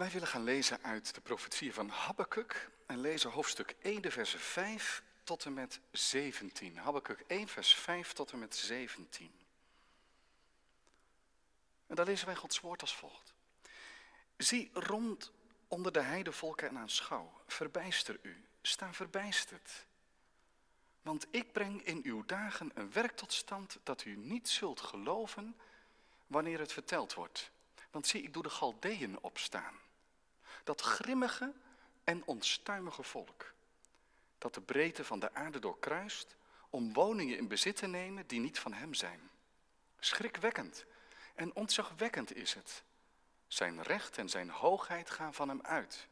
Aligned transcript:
Wij 0.00 0.10
willen 0.10 0.28
gaan 0.28 0.44
lezen 0.44 0.82
uit 0.82 1.14
de 1.14 1.20
profetie 1.20 1.74
van 1.74 1.88
Habakkuk 1.88 2.70
en 2.86 3.00
lezen 3.00 3.30
hoofdstuk 3.30 3.74
1, 3.80 4.02
de 4.02 4.10
versen 4.10 4.40
5 4.40 5.02
tot 5.24 5.44
en 5.44 5.54
met 5.54 5.80
17. 5.90 6.76
Habakkuk 6.76 7.24
1, 7.26 7.48
vers 7.48 7.74
5 7.74 8.12
tot 8.12 8.32
en 8.32 8.38
met 8.38 8.56
17. 8.56 9.32
En 11.86 11.94
daar 11.96 12.06
lezen 12.06 12.26
wij 12.26 12.36
Gods 12.36 12.60
woord 12.60 12.80
als 12.80 12.94
volgt. 12.94 13.34
Zie 14.36 14.70
rond 14.72 15.32
onder 15.68 15.92
de 15.92 16.00
heidevolken 16.00 16.68
en 16.68 16.78
aanschouw, 16.78 17.32
verbijster 17.46 18.18
u, 18.22 18.44
sta 18.62 18.92
verbijsterd. 18.92 19.86
Want 21.02 21.26
ik 21.30 21.52
breng 21.52 21.82
in 21.82 22.00
uw 22.02 22.24
dagen 22.26 22.70
een 22.74 22.92
werk 22.92 23.16
tot 23.16 23.32
stand 23.32 23.78
dat 23.82 24.04
u 24.04 24.16
niet 24.16 24.48
zult 24.48 24.80
geloven 24.80 25.56
wanneer 26.26 26.58
het 26.58 26.72
verteld 26.72 27.14
wordt. 27.14 27.50
Want 27.90 28.06
zie, 28.06 28.22
ik 28.22 28.32
doe 28.32 28.42
de 28.42 28.50
Galdeën 28.50 29.22
opstaan. 29.22 29.88
Dat 30.64 30.80
grimmige 30.80 31.52
en 32.04 32.22
onstuimige 32.24 33.02
volk. 33.02 33.52
Dat 34.38 34.54
de 34.54 34.60
breedte 34.60 35.04
van 35.04 35.18
de 35.18 35.34
aarde 35.34 35.58
doorkruist 35.58 36.36
om 36.70 36.92
woningen 36.92 37.36
in 37.36 37.48
bezit 37.48 37.76
te 37.76 37.86
nemen 37.86 38.26
die 38.26 38.40
niet 38.40 38.58
van 38.58 38.72
hem 38.72 38.94
zijn. 38.94 39.30
Schrikwekkend 39.98 40.84
en 41.34 41.54
ontzagwekkend 41.54 42.36
is 42.36 42.54
het. 42.54 42.82
Zijn 43.46 43.82
recht 43.82 44.18
en 44.18 44.28
zijn 44.28 44.50
hoogheid 44.50 45.10
gaan 45.10 45.34
van 45.34 45.48
hem 45.48 45.60
uit. 45.62 46.08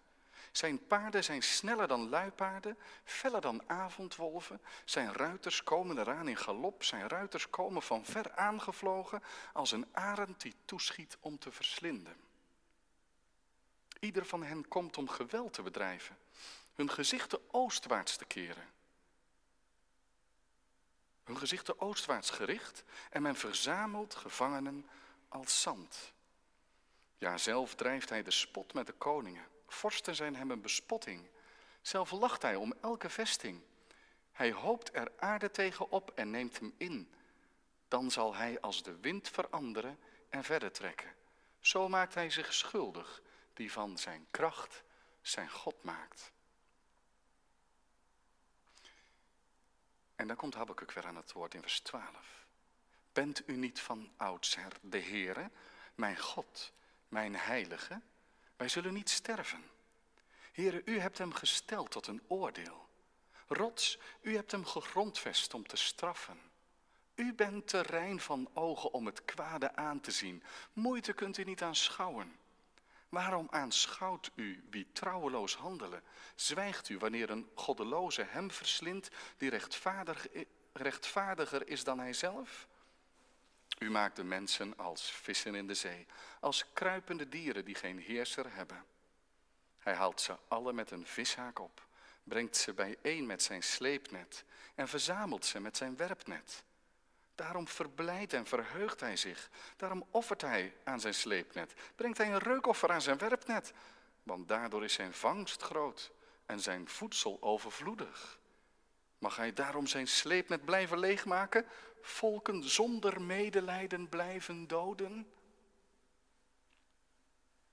Zijn 0.53 0.87
paarden 0.87 1.25
zijn 1.25 1.43
sneller 1.43 1.89
dan 1.89 2.09
luipaarden, 2.09 2.79
feller 3.05 3.41
dan 3.41 3.69
avondwolven. 3.69 4.61
Zijn 4.85 5.13
ruiters 5.13 5.63
komen 5.63 5.99
eraan 5.99 6.29
in 6.29 6.37
galop, 6.37 6.85
zijn 6.85 7.09
ruiters 7.09 7.51
komen 7.51 7.83
van 7.83 8.05
ver 8.05 8.37
aangevlogen 8.37 9.23
als 9.53 9.73
een 9.73 9.87
arend 9.93 10.41
die 10.41 10.55
toeschiet 10.65 11.17
om 11.21 11.39
te 11.39 11.53
verslinden. 11.53 12.17
Ieder 13.99 14.27
van 14.27 14.43
hen 14.43 14.69
komt 14.69 14.97
om 14.97 15.09
geweld 15.09 15.53
te 15.53 15.63
bedrijven, 15.63 16.19
hun 16.75 16.91
gezichten 16.91 17.41
oostwaarts 17.51 18.17
te 18.17 18.25
keren. 18.25 18.77
Hun 21.25 21.39
gezichten 21.39 21.81
oostwaarts 21.81 22.31
gericht 22.31 22.85
en 23.11 23.23
men 23.23 23.37
verzamelt 23.37 24.15
gevangenen 24.15 24.89
als 25.29 25.63
zand. 25.63 26.13
Ja, 27.19 27.39
zelf 27.39 27.75
drijft 27.75 28.09
hij 28.09 28.23
de 28.23 28.31
spot 28.31 28.75
met 28.75 28.87
de 28.87 28.93
koningen. 28.93 29.47
Vorsten 29.67 30.15
zijn 30.15 30.37
hem 30.37 30.51
een 30.51 30.61
bespotting. 30.61 31.29
Zelf 31.83 32.11
lacht 32.11 32.43
hij 32.43 32.55
om 32.55 32.75
elke 32.81 33.11
vesting. 33.11 33.63
Hij 34.33 34.53
hoopt 34.53 34.95
er 34.95 35.13
aarde 35.17 35.51
tegen 35.51 35.91
op 35.91 36.11
en 36.15 36.31
neemt 36.31 36.59
hem 36.59 36.75
in. 36.77 37.13
Dan 37.89 38.11
zal 38.11 38.35
hij 38.35 38.61
als 38.61 38.83
de 38.83 38.97
wind 39.01 39.29
veranderen 39.29 39.99
en 40.29 40.45
verder 40.45 40.73
trekken. 40.73 41.15
Zo 41.61 41.89
maakt 41.89 42.15
hij 42.15 42.31
zich 42.31 42.55
schuldig, 42.55 43.23
die 43.59 43.73
van 43.73 43.99
zijn 43.99 44.27
kracht 44.31 44.83
zijn 45.21 45.51
God 45.51 45.83
maakt. 45.83 46.33
En 50.15 50.27
dan 50.27 50.37
komt 50.37 50.55
Habakkuk 50.55 50.93
weer 50.93 51.07
aan 51.07 51.17
het 51.17 51.33
woord 51.33 51.55
in 51.55 51.61
vers 51.61 51.81
12. 51.81 52.47
Bent 53.13 53.49
u 53.49 53.57
niet 53.57 53.81
van 53.81 54.11
oudsher 54.17 54.73
de 54.81 55.01
Heere, 55.01 55.51
mijn 55.95 56.19
God, 56.19 56.73
mijn 57.09 57.37
heilige? 57.37 58.01
Wij 58.57 58.69
zullen 58.69 58.93
niet 58.93 59.11
sterven. 59.11 59.71
Heere, 60.53 60.83
u 60.85 60.99
hebt 60.99 61.19
hem 61.19 61.33
gesteld 61.33 61.91
tot 61.91 62.07
een 62.07 62.23
oordeel. 62.27 62.89
Rots, 63.49 63.99
u 64.21 64.35
hebt 64.35 64.51
hem 64.51 64.65
gegrondvest 64.65 65.55
om 65.55 65.67
te 65.67 65.77
straffen. 65.77 66.41
U 67.15 67.35
bent 67.35 67.69
te 67.69 67.81
rein 67.81 68.21
van 68.21 68.51
ogen 68.55 68.93
om 68.93 69.07
het 69.07 69.25
kwade 69.25 69.77
aan 69.77 70.01
te 70.01 70.11
zien. 70.11 70.43
Moeite 70.73 71.13
kunt 71.13 71.39
u 71.39 71.45
niet 71.45 71.63
aanschouwen. 71.63 72.39
Waarom 73.09 73.47
aanschouwt 73.51 74.31
u 74.35 74.65
wie 74.71 74.93
trouweloos 74.93 75.55
handelen? 75.55 76.03
Zwijgt 76.35 76.89
u 76.89 76.99
wanneer 76.99 77.31
een 77.31 77.51
goddeloze 77.55 78.23
hem 78.23 78.51
verslindt 78.51 79.11
die 79.37 79.51
rechtvaardig, 79.51 80.27
rechtvaardiger 80.73 81.69
is 81.69 81.85
dan 81.85 81.99
hij 81.99 82.13
zelf? 82.13 82.69
U 83.79 83.91
maakt 83.91 84.17
de 84.17 84.25
mensen 84.25 84.77
als 84.77 85.11
vissen 85.11 85.55
in 85.55 85.67
de 85.67 85.75
zee, 85.75 86.07
als 86.41 86.73
kruipende 86.73 87.29
dieren 87.29 87.65
die 87.65 87.75
geen 87.75 87.99
heerser 87.99 88.55
hebben. 88.55 88.85
Hij 89.79 89.95
haalt 89.95 90.21
ze 90.21 90.37
alle 90.49 90.73
met 90.73 90.91
een 90.91 91.07
vishaak 91.07 91.59
op, 91.59 91.87
brengt 92.23 92.57
ze 92.57 92.73
bijeen 92.73 93.27
met 93.27 93.43
zijn 93.43 93.63
sleepnet 93.63 94.45
en 94.75 94.89
verzamelt 94.89 95.45
ze 95.45 95.61
met 95.61 95.77
zijn 95.77 95.97
werpnet. 95.97 96.65
Daarom 97.39 97.69
verblijdt 97.69 98.33
en 98.33 98.47
verheugt 98.47 99.01
hij 99.01 99.17
zich. 99.17 99.51
Daarom 99.77 100.07
offert 100.11 100.41
hij 100.41 100.77
aan 100.85 101.01
zijn 101.01 101.15
sleepnet. 101.15 101.75
Brengt 101.95 102.19
hij 102.19 102.33
een 102.33 102.39
reukoffer 102.39 102.91
aan 102.91 103.03
zijn 103.03 103.19
werpnet. 103.19 103.73
Want 104.23 104.49
daardoor 104.49 104.85
is 104.85 104.93
zijn 104.93 105.15
vangst 105.15 105.63
groot 105.63 106.11
en 106.47 106.61
zijn 106.61 106.89
voedsel 106.89 107.39
overvloedig. 107.41 108.39
Mag 109.19 109.37
hij 109.37 109.53
daarom 109.53 109.87
zijn 109.87 110.09
sleepnet 110.09 110.65
blijven 110.65 110.99
leegmaken? 110.99 111.67
Volken 112.01 112.69
zonder 112.69 113.21
medelijden 113.23 114.09
blijven 114.09 114.67
doden? 114.67 115.33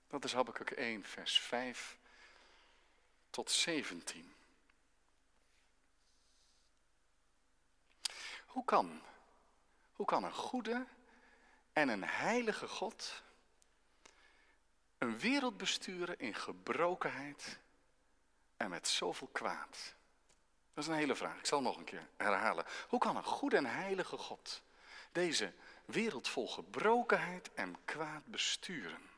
Dat 0.08 0.24
is 0.24 0.34
Habakkuk 0.34 0.72
1, 0.72 1.04
vers 1.04 1.40
5 1.40 1.98
tot 3.30 3.52
17. 3.52 4.34
Hoe 8.46 8.66
kan, 8.66 9.02
hoe 9.96 10.06
kan 10.06 10.24
een 10.24 10.34
goede 10.34 10.86
en 11.74 11.90
een 11.90 12.04
heilige 12.04 12.68
God 12.68 13.24
een 14.98 15.20
wereld 15.20 15.58
besturen 15.58 16.20
in 16.20 16.36
gebrokenheid 16.36 17.60
en 18.58 18.70
met 18.70 18.88
zoveel 18.88 19.30
kwaad? 19.32 19.96
Dat 20.74 20.84
is 20.84 20.90
een 20.90 20.96
hele 20.96 21.16
vraag. 21.16 21.38
Ik 21.38 21.46
zal 21.46 21.62
nog 21.62 21.78
een 21.78 21.84
keer 21.84 22.08
herhalen. 22.18 22.66
Hoe 22.88 23.00
kan 23.00 23.16
een 23.18 23.24
goede 23.24 23.58
en 23.58 23.66
heilige 23.66 24.18
God 24.18 24.62
deze 25.12 25.54
wereld 25.86 26.28
vol 26.28 26.48
gebrokenheid 26.48 27.54
en 27.54 27.78
kwaad 27.86 28.26
besturen? 28.26 29.10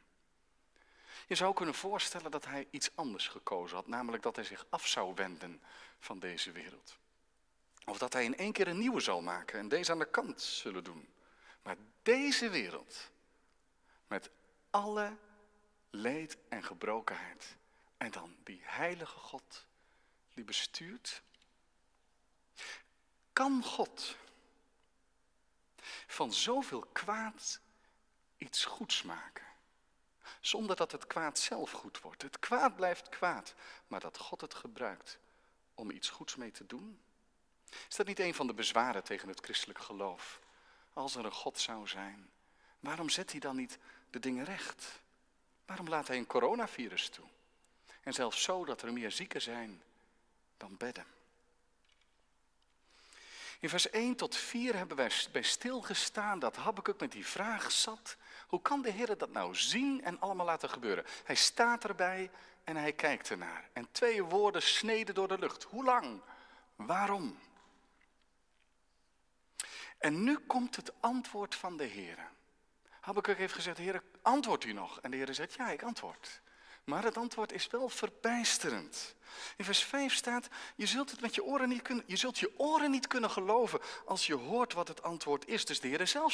Je 1.27 1.35
zou 1.35 1.53
kunnen 1.53 1.75
voorstellen 1.75 2.31
dat 2.31 2.45
hij 2.45 2.67
iets 2.69 2.95
anders 2.95 3.27
gekozen 3.27 3.75
had, 3.75 3.88
namelijk 3.88 4.23
dat 4.23 4.35
hij 4.35 4.45
zich 4.45 4.65
af 4.69 4.88
zou 4.88 5.13
wenden 5.15 5.61
van 5.99 6.19
deze 6.19 6.51
wereld. 6.51 6.97
Of 7.90 7.98
dat 7.98 8.14
hij 8.14 8.24
in 8.24 8.38
één 8.38 8.52
keer 8.52 8.68
een 8.68 8.78
nieuwe 8.78 9.00
zal 9.00 9.22
maken 9.22 9.59
en 9.59 9.68
deze 9.68 9.92
aan 9.92 10.00
de 10.00 10.09
kant 10.09 10.42
zullen 10.42 10.84
doen. 10.84 11.09
Maar 11.62 11.78
deze 12.02 12.50
wereld, 12.50 13.12
met 14.08 14.30
alle 14.70 15.18
leed 15.90 16.38
en 16.50 16.64
gebrokenheid, 16.64 17.58
en 17.98 18.12
dan 18.12 18.36
die 18.44 18.62
heilige 18.64 19.20
God 19.20 19.66
die 20.34 20.44
bestuurt, 20.44 21.22
kan 23.34 23.64
God 23.64 24.18
van 26.08 26.34
zoveel 26.34 26.86
kwaad 26.92 27.59
iets 28.38 28.66
goeds 28.66 29.04
maken? 29.04 29.46
Zonder 30.42 30.75
dat 30.75 30.92
het 30.92 31.08
kwaad 31.08 31.40
zelf 31.40 31.72
goed 31.72 32.02
wordt. 32.02 32.22
Het 32.22 32.40
kwaad 32.40 32.75
blijft 32.75 33.09
kwaad, 33.09 33.56
maar 33.88 34.00
dat 34.00 34.18
God 34.18 34.42
het 34.42 34.54
gebruikt 34.54 35.19
om 35.74 35.92
iets 35.92 36.09
goeds 36.09 36.36
mee 36.36 36.52
te 36.52 36.66
doen? 36.66 37.02
Is 37.89 37.95
dat 37.95 38.07
niet 38.07 38.19
een 38.19 38.33
van 38.33 38.47
de 38.47 38.53
bezwaren 38.53 39.03
tegen 39.03 39.28
het 39.28 39.39
christelijk 39.39 39.79
geloof? 39.79 40.39
Als 40.94 41.16
er 41.16 41.25
een 41.25 41.31
God 41.31 41.59
zou 41.59 41.88
zijn, 41.88 42.29
waarom 42.79 43.09
zet 43.09 43.31
hij 43.31 43.39
dan 43.39 43.55
niet 43.55 43.78
de 44.09 44.19
dingen 44.19 44.45
recht? 44.45 45.01
Waarom 45.66 45.89
laat 45.89 46.07
hij 46.07 46.17
een 46.17 46.27
coronavirus 46.27 47.09
toe? 47.09 47.25
En 48.01 48.13
zelfs 48.13 48.41
zo 48.41 48.66
dat 48.66 48.81
er 48.81 48.94
meer 48.94 49.11
zieken 49.11 49.41
zijn 49.41 49.81
dan 50.57 50.77
bedden. 50.77 51.06
In 53.59 53.69
vers 53.69 53.89
1 53.89 54.16
tot 54.16 54.35
4 54.35 54.75
hebben 54.75 54.97
wij 54.97 55.11
bij 55.31 55.41
stilgestaan 55.41 56.39
dat 56.39 56.56
Habakkuk 56.56 57.00
met 57.00 57.11
die 57.11 57.25
vraag 57.25 57.72
zat. 57.72 58.17
Hoe 58.47 58.61
kan 58.61 58.81
de 58.81 58.91
Heer 58.91 59.17
dat 59.17 59.31
nou 59.31 59.56
zien 59.56 60.03
en 60.03 60.19
allemaal 60.19 60.45
laten 60.45 60.69
gebeuren? 60.69 61.06
Hij 61.24 61.36
staat 61.36 61.83
erbij 61.83 62.31
en 62.63 62.75
hij 62.75 62.94
kijkt 62.94 63.30
ernaar. 63.30 63.69
En 63.74 63.88
twee 63.92 64.24
woorden 64.24 64.62
sneden 64.62 65.15
door 65.15 65.27
de 65.27 65.39
lucht. 65.39 65.63
Hoe 65.63 65.83
lang? 65.83 66.21
Waarom? 66.75 67.39
En 69.97 70.23
nu 70.23 70.38
komt 70.38 70.75
het 70.75 70.91
antwoord 70.99 71.55
van 71.55 71.77
de 71.77 71.83
Heer. 71.83 72.29
Habakkuk 72.99 73.38
heeft 73.38 73.53
gezegd, 73.53 73.77
Heer, 73.77 74.03
antwoordt 74.21 74.63
u 74.63 74.73
nog? 74.73 74.99
En 75.01 75.11
de 75.11 75.17
Heer 75.17 75.33
zegt, 75.33 75.53
ja, 75.53 75.69
ik 75.69 75.83
antwoord. 75.83 76.41
Maar 76.83 77.03
het 77.03 77.17
antwoord 77.17 77.51
is 77.51 77.67
wel 77.67 77.89
verbijsterend. 77.89 79.15
In 79.57 79.65
vers 79.65 79.83
5 79.83 80.13
staat, 80.13 80.47
je 80.75 80.85
zult, 80.85 81.11
het 81.11 81.21
met 81.21 81.35
je, 81.35 81.44
oren 81.44 81.69
niet 81.69 81.81
kunnen, 81.81 82.03
je 82.07 82.15
zult 82.15 82.39
je 82.39 82.59
oren 82.59 82.91
niet 82.91 83.07
kunnen 83.07 83.29
geloven 83.29 83.79
als 84.05 84.27
je 84.27 84.33
hoort 84.33 84.73
wat 84.73 84.88
het 84.88 85.03
antwoord 85.03 85.47
is. 85.47 85.65
Dus 85.65 85.79
de 85.79 85.88
Heer 85.88 86.07
zelf 86.07 86.33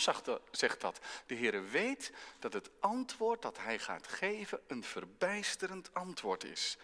zegt 0.51 0.81
dat. 0.81 1.00
De 1.25 1.36
Heer 1.36 1.69
weet 1.69 2.12
dat 2.39 2.54
het 2.54 2.69
antwoord 2.80 3.42
dat 3.42 3.57
Hij 3.57 3.80
gaat 3.80 4.07
geven 4.07 4.60
een 4.68 4.83
verbijsterend 4.83 5.94
antwoord 5.94 6.44
is. 6.44 6.77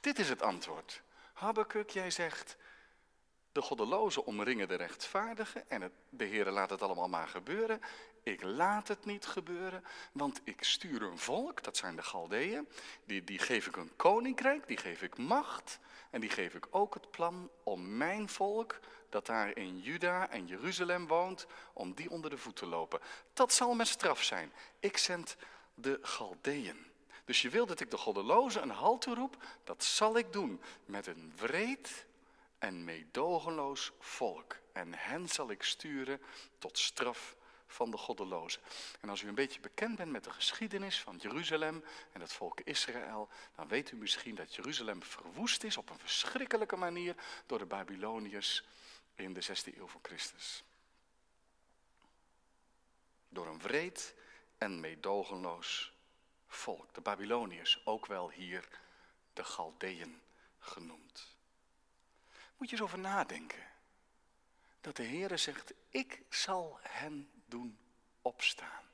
Dit 0.00 0.18
is 0.18 0.28
het 0.28 0.42
antwoord. 0.42 1.02
Habakkuk, 1.32 1.90
jij 1.90 2.10
zegt, 2.10 2.56
de 3.56 3.62
goddelozen 3.62 4.24
omringen 4.24 4.68
de 4.68 4.74
rechtvaardigen 4.74 5.70
en 5.70 5.92
de 6.08 6.24
Heer 6.24 6.50
laat 6.50 6.70
het 6.70 6.82
allemaal 6.82 7.08
maar 7.08 7.28
gebeuren. 7.28 7.80
ik 8.22 8.42
laat 8.42 8.88
het 8.88 9.04
niet 9.04 9.26
gebeuren, 9.26 9.84
want 10.12 10.40
ik 10.44 10.64
stuur 10.64 11.02
een 11.02 11.18
volk, 11.18 11.62
dat 11.62 11.76
zijn 11.76 11.96
de 11.96 12.02
Galdeeën, 12.02 12.68
die, 13.04 13.24
die 13.24 13.38
geef 13.38 13.66
ik 13.66 13.76
een 13.76 13.96
koninkrijk, 13.96 14.66
die 14.66 14.76
geef 14.76 15.02
ik 15.02 15.18
macht 15.18 15.78
en 16.10 16.20
die 16.20 16.30
geef 16.30 16.54
ik 16.54 16.66
ook 16.70 16.94
het 16.94 17.10
plan 17.10 17.50
om 17.62 17.96
mijn 17.96 18.28
volk, 18.28 18.78
dat 19.08 19.26
daar 19.26 19.56
in 19.56 19.78
Juda 19.78 20.30
en 20.30 20.46
Jeruzalem 20.46 21.06
woont, 21.06 21.46
om 21.72 21.94
die 21.94 22.10
onder 22.10 22.30
de 22.30 22.38
voet 22.38 22.56
te 22.56 22.66
lopen. 22.66 23.00
Dat 23.32 23.52
zal 23.52 23.74
mijn 23.74 23.88
straf 23.88 24.22
zijn. 24.22 24.52
Ik 24.80 24.96
zend 24.96 25.36
de 25.74 25.98
Galdeeën. 26.02 26.86
Dus 27.24 27.42
je 27.42 27.48
wil 27.48 27.66
dat 27.66 27.80
ik 27.80 27.90
de 27.90 27.96
goddelozen 27.96 28.62
een 28.62 28.70
halt 28.70 29.00
toeroep, 29.00 29.36
dat 29.64 29.84
zal 29.84 30.18
ik 30.18 30.32
doen 30.32 30.60
met 30.84 31.06
een 31.06 31.32
wreed 31.36 32.05
en 32.66 32.84
meedogenloos 32.84 33.92
volk. 33.98 34.56
En 34.72 34.94
hen 34.94 35.28
zal 35.28 35.50
ik 35.50 35.62
sturen 35.62 36.20
tot 36.58 36.78
straf 36.78 37.36
van 37.66 37.90
de 37.90 37.96
goddelozen. 37.96 38.62
En 39.00 39.08
als 39.08 39.22
u 39.22 39.28
een 39.28 39.34
beetje 39.34 39.60
bekend 39.60 39.96
bent 39.96 40.10
met 40.10 40.24
de 40.24 40.30
geschiedenis 40.30 41.00
van 41.00 41.16
Jeruzalem 41.16 41.84
en 42.12 42.20
het 42.20 42.32
volk 42.32 42.60
Israël, 42.60 43.28
dan 43.56 43.68
weet 43.68 43.90
u 43.90 43.96
misschien 43.96 44.34
dat 44.34 44.54
Jeruzalem 44.54 45.02
verwoest 45.02 45.64
is 45.64 45.76
op 45.76 45.90
een 45.90 45.98
verschrikkelijke 45.98 46.76
manier 46.76 47.14
door 47.46 47.58
de 47.58 47.66
Babyloniërs 47.66 48.64
in 49.14 49.32
de 49.32 49.44
6e 49.44 49.76
eeuw 49.76 49.86
voor 49.86 50.00
Christus. 50.02 50.64
Door 53.28 53.46
een 53.46 53.60
wreed 53.60 54.14
en 54.58 54.80
meedogenloos 54.80 55.92
volk. 56.46 56.94
De 56.94 57.00
Babyloniërs, 57.00 57.80
ook 57.84 58.06
wel 58.06 58.30
hier 58.30 58.68
de 59.32 59.44
Galdeën 59.44 60.22
genoemd. 60.58 61.35
Moet 62.56 62.70
je 62.70 62.76
eens 62.76 62.84
over 62.84 62.98
nadenken. 62.98 63.66
Dat 64.80 64.96
de 64.96 65.04
Heere 65.04 65.36
zegt, 65.36 65.74
ik 65.88 66.22
zal 66.28 66.78
hen 66.82 67.30
doen 67.46 67.78
opstaan. 68.22 68.84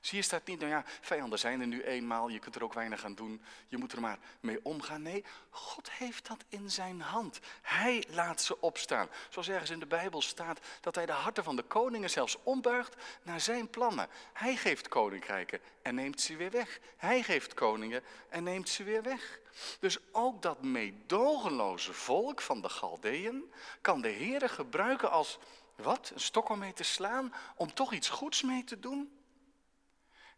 Zie 0.00 0.18
je 0.18 0.24
staat 0.24 0.46
niet, 0.46 0.58
nou 0.58 0.70
ja, 0.70 0.84
vijanden 1.00 1.38
zijn 1.38 1.60
er 1.60 1.66
nu 1.66 1.82
eenmaal, 1.82 2.28
je 2.28 2.38
kunt 2.38 2.54
er 2.54 2.64
ook 2.64 2.74
weinig 2.74 3.04
aan 3.04 3.14
doen, 3.14 3.42
je 3.68 3.76
moet 3.76 3.92
er 3.92 4.00
maar 4.00 4.18
mee 4.40 4.60
omgaan. 4.62 5.02
Nee, 5.02 5.24
God 5.50 5.90
heeft 5.90 6.28
dat 6.28 6.44
in 6.48 6.70
zijn 6.70 7.00
hand. 7.00 7.40
Hij 7.62 8.04
laat 8.08 8.42
ze 8.42 8.60
opstaan. 8.60 9.08
Zoals 9.28 9.48
ergens 9.48 9.70
in 9.70 9.78
de 9.78 9.86
Bijbel 9.86 10.22
staat 10.22 10.60
dat 10.80 10.94
hij 10.94 11.06
de 11.06 11.12
harten 11.12 11.44
van 11.44 11.56
de 11.56 11.62
koningen 11.62 12.10
zelfs 12.10 12.36
ombuigt 12.42 12.96
naar 13.22 13.40
zijn 13.40 13.70
plannen. 13.70 14.08
Hij 14.32 14.56
geeft 14.56 14.88
koninkrijken 14.88 15.60
en 15.82 15.94
neemt 15.94 16.20
ze 16.20 16.36
weer 16.36 16.50
weg. 16.50 16.80
Hij 16.96 17.22
geeft 17.22 17.54
koningen 17.54 18.02
en 18.28 18.42
neemt 18.42 18.68
ze 18.68 18.84
weer 18.84 19.02
weg. 19.02 19.40
Dus 19.80 19.98
ook 20.12 20.42
dat 20.42 20.62
meedogenloze 20.62 21.92
volk 21.92 22.40
van 22.40 22.60
de 22.60 22.68
Galdeën 22.68 23.52
kan 23.80 24.00
de 24.00 24.08
Heer 24.08 24.48
gebruiken 24.48 25.10
als, 25.10 25.38
wat, 25.76 26.10
een 26.14 26.20
stok 26.20 26.48
om 26.48 26.58
mee 26.58 26.72
te 26.72 26.82
slaan, 26.82 27.34
om 27.56 27.74
toch 27.74 27.92
iets 27.92 28.08
goeds 28.08 28.42
mee 28.42 28.64
te 28.64 28.78
doen? 28.78 29.19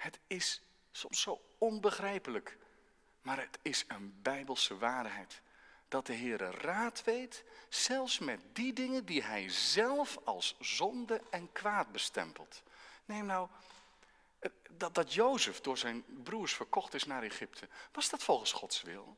Het 0.03 0.21
is 0.27 0.61
soms 0.91 1.21
zo 1.21 1.41
onbegrijpelijk, 1.59 2.59
maar 3.21 3.41
het 3.41 3.59
is 3.63 3.85
een 3.89 4.23
bijbelse 4.23 4.79
waarheid. 4.79 5.41
Dat 5.89 6.07
de 6.07 6.15
Heere 6.15 6.51
raad 6.51 7.05
weet, 7.05 7.45
zelfs 7.69 8.19
met 8.19 8.41
die 8.53 8.73
dingen 8.73 9.05
die 9.05 9.23
hij 9.23 9.49
zelf 9.49 10.19
als 10.25 10.57
zonde 10.61 11.23
en 11.31 11.53
kwaad 11.53 11.93
bestempelt. 11.93 12.63
Neem 13.05 13.27
nou 13.27 13.49
dat, 14.71 14.95
dat 14.95 15.15
Jozef 15.15 15.61
door 15.61 15.79
zijn 15.79 16.05
broers 16.23 16.53
verkocht 16.53 16.95
is 16.95 17.05
naar 17.05 17.23
Egypte. 17.23 17.69
Was 17.93 18.11
dat 18.11 18.23
volgens 18.23 18.53
Gods 18.53 18.83
wil? 18.83 19.17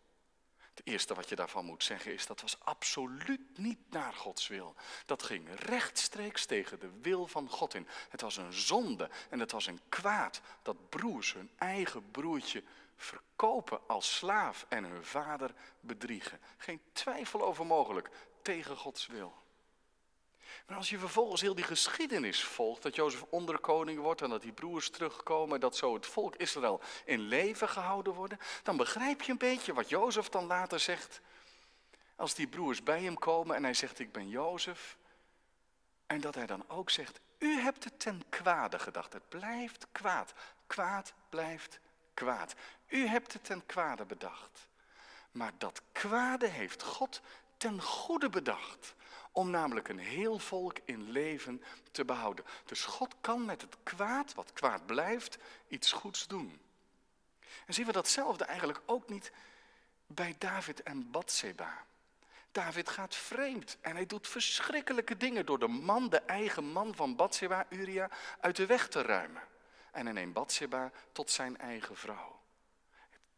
Het 0.75 0.87
eerste 0.87 1.15
wat 1.15 1.29
je 1.29 1.37
daarvan 1.37 1.65
moet 1.65 1.85
zeggen 1.85 2.13
is 2.13 2.27
dat 2.27 2.41
was 2.41 2.61
absoluut 2.61 3.59
niet 3.59 3.79
naar 3.91 4.13
Gods 4.13 4.49
wil. 4.49 4.75
Dat 5.07 5.23
ging 5.23 5.49
rechtstreeks 5.55 6.47
tegen 6.47 6.81
de 6.81 6.91
wil 7.03 7.27
van 7.27 7.49
God 7.49 7.75
in. 7.75 7.89
Het 8.09 8.21
was 8.21 8.37
een 8.37 8.53
zonde 8.53 9.11
en 9.31 9.41
het 9.41 9.53
was 9.53 9.67
een 9.67 9.81
kwaad 9.89 10.41
dat 10.63 10.89
broers 10.89 11.33
hun 11.33 11.51
eigen 11.59 12.11
broertje 12.11 12.63
verkopen 12.97 13.81
als 13.87 14.17
slaaf 14.17 14.67
en 14.69 14.85
hun 14.85 15.05
vader 15.05 15.55
bedriegen. 15.81 16.41
Geen 16.57 16.81
twijfel 16.93 17.43
over 17.43 17.67
mogelijk 17.67 18.11
tegen 18.43 18.77
Gods 18.77 19.07
wil. 19.07 19.44
Maar 20.67 20.77
als 20.77 20.91
je 20.91 20.99
vervolgens 20.99 21.41
heel 21.41 21.55
die 21.55 21.65
geschiedenis 21.65 22.45
volgt, 22.45 22.83
dat 22.83 22.95
Jozef 22.95 23.25
onderkoning 23.29 24.01
wordt 24.01 24.23
en 24.23 24.31
dat 24.31 24.43
die 24.43 24.53
broers 24.53 24.91
terugkomen, 24.91 25.61
dat 25.61 25.77
zo 25.77 25.95
het 25.95 26.07
volk 26.07 26.37
Israël 26.37 26.81
in 27.05 27.21
leven 27.21 27.69
gehouden 27.69 28.13
worden, 28.13 28.39
dan 28.63 28.77
begrijp 28.77 29.23
je 29.23 29.33
een 29.33 29.39
beetje 29.39 29.73
wat 29.73 29.89
Jozef 29.89 30.29
dan 30.29 30.47
later 30.47 30.81
zegt. 30.81 31.21
Als 32.17 32.35
die 32.35 32.47
broers 32.47 32.83
bij 32.83 33.03
hem 33.03 33.19
komen 33.19 33.57
en 33.57 33.63
hij 33.63 33.75
zegt, 33.75 33.99
ik 33.99 34.13
ben 34.13 34.29
Jozef. 34.29 34.97
En 36.07 36.21
dat 36.21 36.35
hij 36.35 36.47
dan 36.47 36.65
ook 36.69 36.91
zegt, 36.91 37.21
u 37.39 37.61
hebt 37.61 37.85
het 37.85 38.01
ten 38.01 38.23
kwade 38.29 38.79
gedacht. 38.79 39.13
Het 39.13 39.29
blijft 39.29 39.87
kwaad. 39.93 40.35
Kwaad 40.67 41.15
blijft 41.29 41.81
kwaad. 42.15 42.55
U 42.87 43.07
hebt 43.07 43.33
het 43.33 43.45
ten 43.45 43.67
kwade 43.67 44.05
bedacht. 44.05 44.69
Maar 45.31 45.53
dat 45.59 45.83
kwade 45.93 46.47
heeft 46.47 46.83
God 46.83 47.21
ten 47.65 47.83
goede 47.83 48.29
bedacht. 48.29 48.95
Om 49.33 49.51
namelijk 49.51 49.89
een 49.89 49.99
heel 49.99 50.39
volk 50.39 50.79
in 50.85 51.11
leven 51.11 51.63
te 51.91 52.05
behouden. 52.05 52.45
Dus 52.65 52.85
God 52.85 53.15
kan 53.21 53.45
met 53.45 53.61
het 53.61 53.77
kwaad, 53.83 54.35
wat 54.35 54.53
kwaad 54.53 54.87
blijft, 54.87 55.39
iets 55.69 55.93
goeds 55.93 56.27
doen. 56.27 56.61
En 57.67 57.75
zien 57.75 57.87
we 57.87 57.93
datzelfde 57.93 58.45
eigenlijk 58.45 58.81
ook 58.87 59.09
niet 59.09 59.33
bij 60.07 60.35
David 60.39 60.83
en 60.83 61.11
Bathseba. 61.11 61.85
David 62.53 62.89
gaat 62.89 63.15
vreemd 63.15 63.77
en 63.81 63.95
hij 63.95 64.07
doet 64.07 64.29
verschrikkelijke 64.29 65.17
dingen 65.17 65.47
door 65.47 65.59
de 65.59 65.69
man, 65.69 66.09
de 66.09 66.21
eigen 66.21 66.65
man 66.65 66.95
van 66.95 67.17
Bathseba, 67.17 67.67
Uria, 67.69 68.11
uit 68.41 68.57
de 68.57 68.67
weg 68.67 68.89
te 68.89 69.03
ruimen. 69.03 69.43
En 69.93 70.05
hij 70.05 70.15
neemt 70.15 70.33
Bathseba 70.33 70.91
tot 71.13 71.31
zijn 71.31 71.59
eigen 71.59 71.97
vrouw 71.97 72.44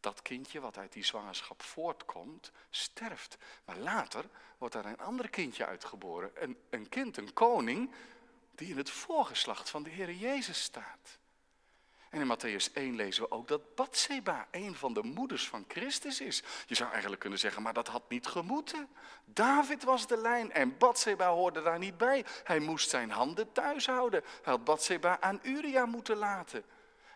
dat 0.07 0.21
kindje 0.21 0.59
wat 0.59 0.77
uit 0.77 0.93
die 0.93 1.05
zwangerschap 1.05 1.61
voortkomt, 1.61 2.51
sterft. 2.69 3.37
Maar 3.65 3.77
later 3.77 4.25
wordt 4.57 4.75
er 4.75 4.85
een 4.85 4.99
ander 4.99 5.29
kindje 5.29 5.65
uitgeboren. 5.65 6.31
Een, 6.33 6.57
een 6.69 6.89
kind, 6.89 7.17
een 7.17 7.33
koning, 7.33 7.91
die 8.55 8.69
in 8.69 8.77
het 8.77 8.89
voorgeslacht 8.89 9.69
van 9.69 9.83
de 9.83 9.89
Heer 9.89 10.11
Jezus 10.11 10.63
staat. 10.63 11.19
En 12.09 12.21
in 12.21 12.37
Matthäus 12.37 12.73
1 12.73 12.95
lezen 12.95 13.23
we 13.23 13.31
ook 13.31 13.47
dat 13.47 13.75
Bathseba 13.75 14.47
een 14.51 14.75
van 14.75 14.93
de 14.93 15.03
moeders 15.03 15.47
van 15.47 15.65
Christus 15.67 16.21
is. 16.21 16.43
Je 16.67 16.75
zou 16.75 16.91
eigenlijk 16.91 17.21
kunnen 17.21 17.39
zeggen, 17.39 17.61
maar 17.61 17.73
dat 17.73 17.87
had 17.87 18.09
niet 18.09 18.27
gemoeten. 18.27 18.89
David 19.25 19.83
was 19.83 20.07
de 20.07 20.17
lijn 20.17 20.51
en 20.51 20.77
Bathseba 20.77 21.29
hoorde 21.29 21.61
daar 21.61 21.79
niet 21.79 21.97
bij. 21.97 22.25
Hij 22.43 22.59
moest 22.59 22.89
zijn 22.89 23.11
handen 23.11 23.51
thuis 23.51 23.85
houden. 23.85 24.23
Hij 24.23 24.53
had 24.53 24.63
Bathseba 24.63 25.17
aan 25.19 25.39
Uria 25.43 25.85
moeten 25.85 26.17
laten. 26.17 26.63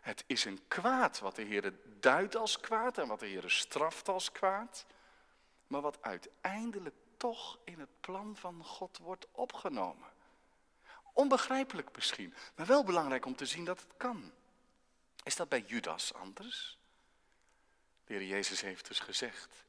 Het 0.02 0.24
is 0.28 0.46
een 0.46 0.60
kwaad 0.68 1.20
wat 1.20 1.36
de 1.36 1.42
Heer 1.42 1.74
duidt 2.00 2.36
als 2.36 2.60
kwaad 2.60 2.98
en 2.98 3.08
wat 3.08 3.20
de 3.20 3.26
Heer 3.26 3.50
straft 3.50 4.10
als 4.10 4.32
kwaad. 4.32 4.86
Maar 5.68 5.82
wat 5.82 6.02
uiteindelijk 6.02 6.96
toch 7.18 7.60
in 7.64 7.80
het 7.80 8.00
plan 8.00 8.36
van 8.36 8.64
God 8.64 8.98
wordt 8.98 9.28
opgenomen. 9.32 10.08
Onbegrijpelijk 11.14 11.96
misschien, 11.96 12.34
maar 12.56 12.66
wel 12.66 12.84
belangrijk 12.84 13.26
om 13.26 13.36
te 13.36 13.46
zien 13.46 13.66
dat 13.66 13.80
het 13.80 13.94
kan. 13.98 14.32
Is 15.24 15.36
dat 15.36 15.50
bij 15.50 15.64
Judas 15.68 16.14
anders? 16.14 16.78
De 18.06 18.14
Heer 18.14 18.24
Jezus 18.24 18.62
heeft 18.62 18.88
dus 18.88 19.00
gezegd, 19.00 19.66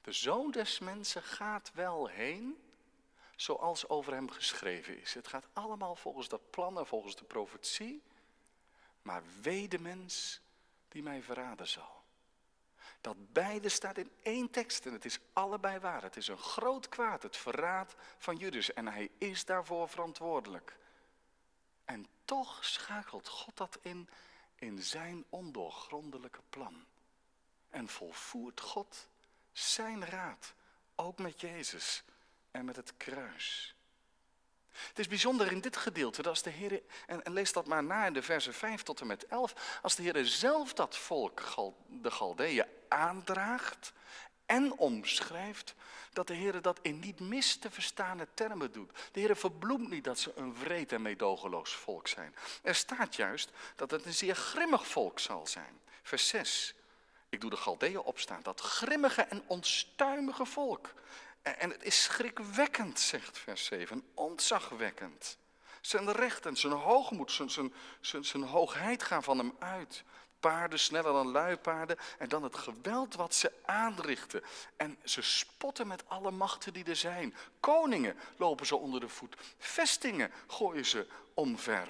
de 0.00 0.12
zoon 0.12 0.50
des 0.50 0.78
mensen 0.78 1.22
gaat 1.22 1.70
wel 1.74 2.06
heen 2.06 2.62
zoals 3.36 3.88
over 3.88 4.12
hem 4.12 4.30
geschreven 4.30 5.00
is. 5.00 5.14
Het 5.14 5.28
gaat 5.28 5.46
allemaal 5.52 5.96
volgens 5.96 6.28
dat 6.28 6.50
plan 6.50 6.78
en 6.78 6.86
volgens 6.86 7.16
de 7.16 7.24
profetie. 7.24 8.02
Maar 9.02 9.22
wee 9.42 9.68
de 9.68 9.80
mens 9.80 10.40
die 10.88 11.02
mij 11.02 11.22
verraden 11.22 11.68
zal. 11.68 12.02
Dat 13.00 13.32
beide 13.32 13.68
staat 13.68 13.98
in 13.98 14.10
één 14.22 14.50
tekst 14.50 14.86
en 14.86 14.92
het 14.92 15.04
is 15.04 15.18
allebei 15.32 15.78
waar. 15.78 16.02
Het 16.02 16.16
is 16.16 16.28
een 16.28 16.38
groot 16.38 16.88
kwaad, 16.88 17.22
het 17.22 17.36
verraad 17.36 17.94
van 18.18 18.36
Judas 18.36 18.72
en 18.72 18.88
hij 18.88 19.10
is 19.18 19.44
daarvoor 19.44 19.88
verantwoordelijk. 19.88 20.78
En 21.84 22.06
toch 22.24 22.64
schakelt 22.64 23.28
God 23.28 23.56
dat 23.56 23.78
in 23.82 24.08
in 24.62 24.82
zijn 24.82 25.24
ondoorgrondelijke 25.28 26.42
plan. 26.48 26.86
En 27.68 27.88
volvoert 27.88 28.60
God 28.60 29.08
zijn 29.52 30.04
raad, 30.04 30.54
ook 30.94 31.18
met 31.18 31.40
Jezus 31.40 32.04
en 32.50 32.64
met 32.64 32.76
het 32.76 32.96
kruis. 32.96 33.76
Het 34.92 35.00
is 35.00 35.08
bijzonder 35.08 35.52
in 35.52 35.60
dit 35.60 35.76
gedeelte, 35.76 36.28
als 36.28 36.42
de 36.42 36.50
Heer, 36.50 36.82
en, 37.06 37.22
en, 37.22 37.32
lees 37.32 37.52
dat 37.52 37.66
maar 37.66 37.84
na 37.84 38.06
in 38.06 38.12
de 38.12 38.22
versen 38.22 38.54
5 38.54 38.82
tot 38.82 39.00
en 39.00 39.06
met 39.06 39.26
11, 39.26 39.78
als 39.82 39.94
de 39.94 40.02
Heer 40.02 40.24
zelf 40.24 40.72
dat 40.74 40.96
volk, 40.96 41.42
de 41.88 42.10
Galdeeën, 42.10 42.66
aandraagt 42.88 43.92
en 44.46 44.72
omschrijft, 44.78 45.74
dat 46.12 46.26
de 46.26 46.34
Heer 46.34 46.62
dat 46.62 46.78
in 46.82 46.98
niet 46.98 47.20
mis 47.20 47.56
te 47.56 47.70
verstaande 47.70 48.28
termen 48.34 48.72
doet. 48.72 48.90
De 49.12 49.20
Heer 49.20 49.36
verbloemt 49.36 49.90
niet 49.90 50.04
dat 50.04 50.18
ze 50.18 50.32
een 50.36 50.54
vreed 50.54 50.92
en 50.92 51.02
meedogenloos 51.02 51.72
volk 51.72 52.08
zijn. 52.08 52.34
Er 52.62 52.74
staat 52.74 53.16
juist 53.16 53.50
dat 53.76 53.90
het 53.90 54.04
een 54.04 54.14
zeer 54.14 54.34
grimmig 54.34 54.86
volk 54.86 55.18
zal 55.18 55.46
zijn. 55.46 55.80
Vers 56.02 56.28
6. 56.28 56.74
Ik 57.28 57.40
doe 57.40 57.50
de 57.50 57.56
Galdeeën 57.56 58.00
opstaan, 58.00 58.42
dat 58.42 58.60
grimmige 58.60 59.22
en 59.22 59.42
onstuimige 59.46 60.46
volk. 60.46 60.92
En 61.42 61.70
het 61.70 61.82
is 61.82 62.02
schrikwekkend, 62.02 63.00
zegt 63.00 63.38
vers 63.38 63.64
7, 63.64 64.04
ontzagwekkend. 64.14 65.38
Zijn 65.80 66.12
recht 66.12 66.46
en 66.46 66.56
zijn 66.56 66.72
hoogmoed, 66.72 67.32
zijn, 67.32 67.50
zijn, 67.50 67.74
zijn, 68.00 68.24
zijn 68.24 68.42
hoogheid 68.42 69.02
gaan 69.02 69.22
van 69.22 69.38
hem 69.38 69.56
uit. 69.58 70.04
Paarden 70.40 70.78
sneller 70.78 71.12
dan 71.12 71.30
luipaarden. 71.30 71.98
En 72.18 72.28
dan 72.28 72.42
het 72.42 72.56
geweld 72.56 73.14
wat 73.14 73.34
ze 73.34 73.52
aanrichten. 73.64 74.42
En 74.76 74.98
ze 75.04 75.22
spotten 75.22 75.86
met 75.86 76.08
alle 76.08 76.30
machten 76.30 76.72
die 76.72 76.84
er 76.84 76.96
zijn. 76.96 77.34
Koningen 77.60 78.18
lopen 78.36 78.66
ze 78.66 78.76
onder 78.76 79.00
de 79.00 79.08
voet. 79.08 79.36
Vestingen 79.58 80.32
gooien 80.46 80.86
ze 80.86 81.06
omver. 81.34 81.88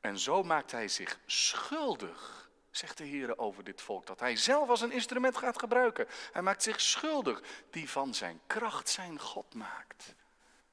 En 0.00 0.18
zo 0.18 0.42
maakt 0.42 0.70
hij 0.70 0.88
zich 0.88 1.18
schuldig, 1.26 2.47
zegt 2.78 2.98
de 2.98 3.04
Heer 3.04 3.38
over 3.38 3.64
dit 3.64 3.82
volk, 3.82 4.06
dat 4.06 4.20
hij 4.20 4.36
zelf 4.36 4.68
als 4.68 4.80
een 4.80 4.92
instrument 4.92 5.36
gaat 5.36 5.58
gebruiken. 5.58 6.06
Hij 6.32 6.42
maakt 6.42 6.62
zich 6.62 6.80
schuldig, 6.80 7.42
die 7.70 7.90
van 7.90 8.14
zijn 8.14 8.40
kracht 8.46 8.88
zijn 8.88 9.18
God 9.18 9.54
maakt. 9.54 10.14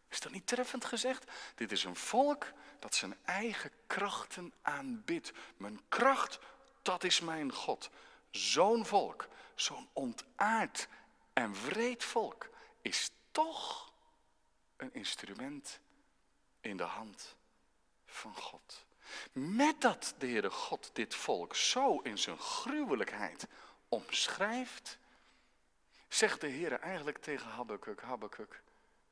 Is 0.09 0.19
dat 0.19 0.31
niet 0.31 0.47
treffend 0.47 0.85
gezegd? 0.85 1.31
Dit 1.55 1.71
is 1.71 1.83
een 1.83 1.95
volk 1.95 2.51
dat 2.79 2.95
zijn 2.95 3.17
eigen 3.25 3.71
krachten 3.87 4.53
aanbidt. 4.61 5.31
Mijn 5.57 5.81
kracht, 5.89 6.39
dat 6.81 7.03
is 7.03 7.19
mijn 7.19 7.53
God. 7.53 7.89
Zo'n 8.31 8.85
volk, 8.85 9.27
zo'n 9.55 9.89
ontaard 9.93 10.87
en 11.33 11.53
wreed 11.53 12.03
volk, 12.03 12.49
is 12.81 13.11
toch 13.31 13.93
een 14.77 14.93
instrument 14.93 15.79
in 16.61 16.77
de 16.77 16.83
hand 16.83 17.35
van 18.05 18.35
God. 18.35 18.85
Met 19.31 19.81
dat 19.81 20.15
de 20.17 20.27
Heere 20.27 20.49
God 20.49 20.89
dit 20.93 21.15
volk 21.15 21.55
zo 21.55 21.99
in 21.99 22.17
zijn 22.17 22.37
gruwelijkheid 22.37 23.47
omschrijft, 23.89 24.97
zegt 26.07 26.41
de 26.41 26.47
Heer 26.47 26.79
eigenlijk 26.79 27.17
tegen 27.17 27.49
Habakkuk, 27.49 28.01
Habakkuk, 28.01 28.61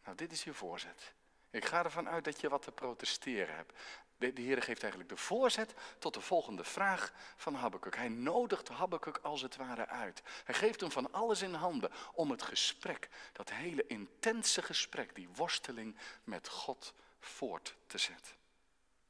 nou 0.03 0.17
dit 0.17 0.31
is 0.31 0.43
je 0.43 0.53
voorzet. 0.53 1.13
Ik 1.49 1.65
ga 1.65 1.83
ervan 1.83 2.09
uit 2.09 2.23
dat 2.23 2.41
je 2.41 2.49
wat 2.49 2.61
te 2.61 2.71
protesteren 2.71 3.55
hebt. 3.55 3.73
De, 4.17 4.33
de 4.33 4.41
Heer 4.41 4.61
geeft 4.61 4.81
eigenlijk 4.81 5.09
de 5.11 5.17
voorzet 5.17 5.73
tot 5.99 6.13
de 6.13 6.21
volgende 6.21 6.63
vraag 6.63 7.13
van 7.35 7.55
Habakkuk. 7.55 7.95
Hij 7.95 8.09
nodigt 8.09 8.69
Habakkuk 8.69 9.17
als 9.17 9.41
het 9.41 9.55
ware 9.55 9.87
uit. 9.87 10.21
Hij 10.43 10.55
geeft 10.55 10.79
hem 10.79 10.91
van 10.91 11.11
alles 11.11 11.41
in 11.41 11.53
handen 11.53 11.91
om 12.13 12.31
het 12.31 12.41
gesprek, 12.41 13.09
dat 13.31 13.49
hele 13.49 13.87
intense 13.87 14.61
gesprek, 14.61 15.15
die 15.15 15.29
worsteling 15.35 15.97
met 16.23 16.47
God 16.47 16.93
voort 17.19 17.75
te 17.87 17.97
zetten. 17.97 18.42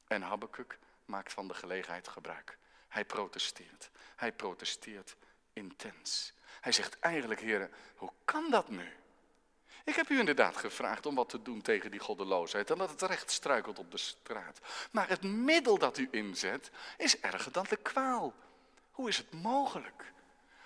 En 0.07 0.21
Habakkuk 0.21 0.79
maakt 1.05 1.33
van 1.33 1.47
de 1.47 1.53
gelegenheid 1.53 2.07
gebruik. 2.07 2.57
Hij 2.87 3.05
protesteert. 3.05 3.89
Hij 4.15 4.31
protesteert 4.31 5.15
intens. 5.53 6.33
Hij 6.61 6.71
zegt 6.71 6.99
eigenlijk, 6.99 7.39
heren, 7.39 7.71
hoe 7.95 8.11
kan 8.25 8.49
dat 8.49 8.69
nu? 8.69 8.91
Ik 9.83 9.95
heb 9.95 10.09
u 10.09 10.19
inderdaad 10.19 10.57
gevraagd 10.57 11.05
om 11.05 11.15
wat 11.15 11.29
te 11.29 11.41
doen 11.41 11.61
tegen 11.61 11.91
die 11.91 11.99
goddeloosheid 11.99 12.71
en 12.71 12.77
dat 12.77 12.89
het 12.89 13.01
recht 13.01 13.31
struikelt 13.31 13.79
op 13.79 13.91
de 13.91 13.97
straat. 13.97 14.59
Maar 14.91 15.09
het 15.09 15.23
middel 15.23 15.77
dat 15.77 15.97
u 15.97 16.07
inzet 16.11 16.71
is 16.97 17.19
erger 17.19 17.51
dan 17.51 17.65
de 17.69 17.75
kwaal. 17.75 18.33
Hoe 18.91 19.09
is 19.09 19.17
het 19.17 19.31
mogelijk? 19.31 20.13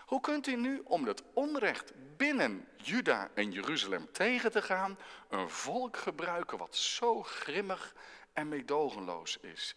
Hoe 0.05 0.21
kunt 0.21 0.47
u 0.47 0.55
nu, 0.55 0.81
om 0.83 1.05
het 1.07 1.23
onrecht 1.33 1.91
binnen 2.17 2.67
Juda 2.77 3.29
en 3.33 3.51
Jeruzalem 3.51 4.11
tegen 4.11 4.51
te 4.51 4.61
gaan, 4.61 4.97
een 5.29 5.49
volk 5.49 5.97
gebruiken 5.97 6.57
wat 6.57 6.75
zo 6.75 7.23
grimmig 7.23 7.95
en 8.37 8.47
meedogenloos 8.47 9.37
is? 9.37 9.75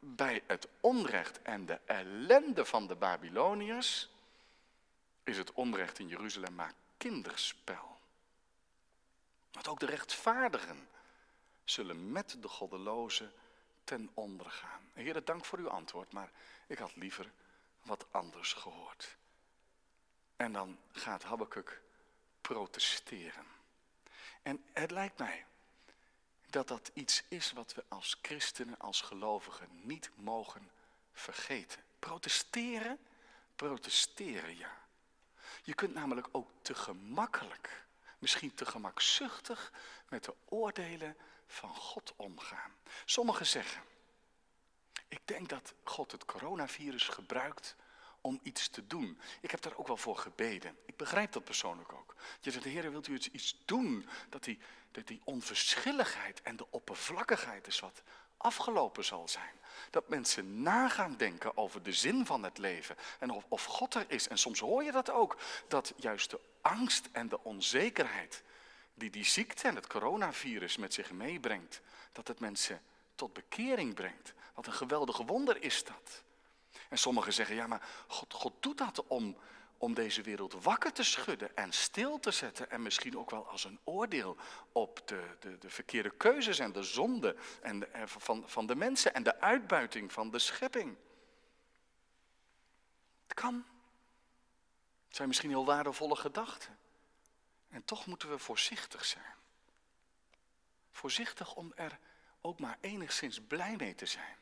Bij 0.00 0.42
het 0.46 0.68
onrecht 0.80 1.42
en 1.42 1.66
de 1.66 1.80
ellende 1.84 2.64
van 2.64 2.86
de 2.86 2.94
Babyloniërs 2.94 4.10
is 5.22 5.36
het 5.36 5.52
onrecht 5.52 5.98
in 5.98 6.08
Jeruzalem 6.08 6.54
maar 6.54 6.74
kinderspel. 6.96 7.98
Want 9.50 9.68
ook 9.68 9.80
de 9.80 9.86
rechtvaardigen 9.86 10.88
zullen 11.64 12.12
met 12.12 12.36
de 12.42 12.48
goddelozen 12.48 13.32
ten 13.84 14.10
onder 14.14 14.50
gaan. 14.50 14.90
Heer, 14.92 15.24
dank 15.24 15.44
voor 15.44 15.58
uw 15.58 15.70
antwoord, 15.70 16.12
maar 16.12 16.30
ik 16.66 16.78
had 16.78 16.96
liever 16.96 17.32
wat 17.82 18.06
anders 18.10 18.52
gehoord. 18.52 19.16
En 20.36 20.52
dan 20.52 20.78
gaat 20.92 21.22
Habakkuk 21.22 21.82
protesteren. 22.40 23.46
En 24.42 24.64
het 24.72 24.90
lijkt 24.90 25.18
mij 25.18 25.44
dat 26.52 26.68
dat 26.68 26.90
iets 26.94 27.22
is 27.28 27.52
wat 27.52 27.74
we 27.74 27.84
als 27.88 28.18
christenen, 28.22 28.78
als 28.78 29.00
gelovigen 29.00 29.68
niet 29.70 30.10
mogen 30.14 30.70
vergeten. 31.12 31.82
Protesteren, 31.98 32.98
protesteren 33.56 34.56
ja. 34.56 34.80
Je 35.62 35.74
kunt 35.74 35.94
namelijk 35.94 36.28
ook 36.32 36.48
te 36.62 36.74
gemakkelijk 36.74 37.84
misschien 38.18 38.54
te 38.54 38.66
gemakzuchtig 38.66 39.72
met 40.08 40.24
de 40.24 40.34
oordelen 40.44 41.16
van 41.46 41.74
God 41.74 42.12
omgaan. 42.16 42.72
Sommigen 43.04 43.46
zeggen, 43.46 43.82
ik 45.08 45.20
denk 45.24 45.48
dat 45.48 45.74
God 45.84 46.12
het 46.12 46.24
coronavirus 46.24 47.08
gebruikt 47.08 47.76
om 48.22 48.40
iets 48.42 48.68
te 48.68 48.86
doen. 48.86 49.18
Ik 49.40 49.50
heb 49.50 49.62
daar 49.62 49.76
ook 49.76 49.86
wel 49.86 49.96
voor 49.96 50.16
gebeden. 50.16 50.76
Ik 50.86 50.96
begrijp 50.96 51.32
dat 51.32 51.44
persoonlijk 51.44 51.92
ook. 51.92 52.14
Je 52.40 52.50
zegt, 52.50 52.64
Heer, 52.64 52.90
wilt 52.90 53.06
u 53.06 53.20
iets 53.32 53.62
doen? 53.64 54.08
Dat 54.28 54.44
die, 54.44 54.58
dat 54.90 55.06
die 55.06 55.20
onverschilligheid 55.24 56.42
en 56.42 56.56
de 56.56 56.66
oppervlakkigheid 56.70 57.66
is 57.66 57.80
wat 57.80 58.02
afgelopen 58.36 59.04
zal 59.04 59.28
zijn. 59.28 59.60
Dat 59.90 60.08
mensen 60.08 60.62
nagaan 60.62 61.16
denken 61.16 61.56
over 61.56 61.82
de 61.82 61.92
zin 61.92 62.26
van 62.26 62.42
het 62.42 62.58
leven 62.58 62.96
en 63.18 63.30
of, 63.30 63.44
of 63.48 63.64
God 63.64 63.94
er 63.94 64.04
is. 64.08 64.28
En 64.28 64.38
soms 64.38 64.60
hoor 64.60 64.82
je 64.82 64.92
dat 64.92 65.10
ook, 65.10 65.36
dat 65.68 65.92
juist 65.96 66.30
de 66.30 66.40
angst 66.60 67.08
en 67.12 67.28
de 67.28 67.44
onzekerheid 67.44 68.42
die 68.94 69.10
die 69.10 69.24
ziekte 69.24 69.68
en 69.68 69.74
het 69.74 69.86
coronavirus 69.86 70.76
met 70.76 70.94
zich 70.94 71.12
meebrengt, 71.12 71.80
dat 72.12 72.28
het 72.28 72.40
mensen 72.40 72.82
tot 73.14 73.32
bekering 73.32 73.94
brengt. 73.94 74.34
Wat 74.54 74.66
een 74.66 74.72
geweldige 74.72 75.24
wonder 75.24 75.62
is 75.62 75.84
dat. 75.84 76.22
En 76.92 76.98
sommigen 76.98 77.32
zeggen, 77.32 77.56
ja 77.56 77.66
maar 77.66 77.88
God, 78.06 78.32
God 78.32 78.52
doet 78.60 78.78
dat 78.78 79.06
om, 79.06 79.36
om 79.78 79.94
deze 79.94 80.22
wereld 80.22 80.62
wakker 80.62 80.92
te 80.92 81.02
schudden 81.02 81.56
en 81.56 81.72
stil 81.72 82.18
te 82.18 82.30
zetten. 82.30 82.70
En 82.70 82.82
misschien 82.82 83.18
ook 83.18 83.30
wel 83.30 83.48
als 83.48 83.64
een 83.64 83.78
oordeel 83.84 84.36
op 84.72 85.02
de, 85.04 85.36
de, 85.40 85.58
de 85.58 85.70
verkeerde 85.70 86.10
keuzes 86.10 86.58
en 86.58 86.72
de 86.72 86.82
zonde 86.82 87.36
en 87.62 87.88
van, 88.04 88.48
van 88.48 88.66
de 88.66 88.74
mensen 88.74 89.14
en 89.14 89.22
de 89.22 89.40
uitbuiting 89.40 90.12
van 90.12 90.30
de 90.30 90.38
schepping. 90.38 90.96
Het 93.22 93.34
kan. 93.34 93.64
Het 95.06 95.16
zijn 95.16 95.28
misschien 95.28 95.50
heel 95.50 95.64
waardevolle 95.64 96.16
gedachten. 96.16 96.78
En 97.68 97.84
toch 97.84 98.06
moeten 98.06 98.30
we 98.30 98.38
voorzichtig 98.38 99.04
zijn. 99.04 99.34
Voorzichtig 100.90 101.54
om 101.54 101.72
er 101.74 101.98
ook 102.40 102.58
maar 102.58 102.78
enigszins 102.80 103.40
blij 103.40 103.76
mee 103.76 103.94
te 103.94 104.06
zijn. 104.06 104.40